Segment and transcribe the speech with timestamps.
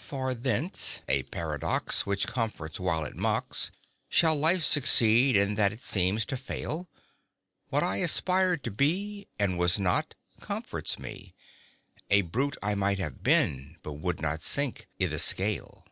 [0.00, 3.70] For thence, a paradox Which comforts while it mocks,
[4.08, 6.88] Shall life succeed in that it seems to fail:
[7.68, 11.34] What I aspired to be, And was not, comforts me:
[12.08, 15.84] A brute I might have been, but would not sink i' the scale.